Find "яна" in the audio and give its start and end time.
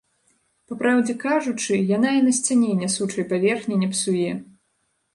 1.97-2.15